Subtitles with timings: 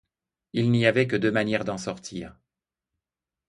[0.53, 2.35] Il n'y avait que deux manières d'en sortir.